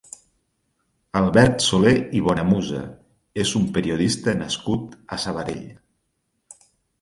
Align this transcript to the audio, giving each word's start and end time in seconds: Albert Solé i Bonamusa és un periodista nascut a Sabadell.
Albert 1.19 1.61
Solé 1.65 1.91
i 2.19 2.21
Bonamusa 2.27 2.79
és 3.45 3.53
un 3.61 3.69
periodista 3.77 4.35
nascut 4.41 4.97
a 5.17 5.21
Sabadell. 5.27 5.63